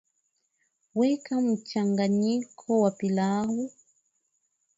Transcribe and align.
weka 0.97 1.41
mchanganyiko 1.41 2.81
wa 2.81 2.91
pilau 2.91 3.71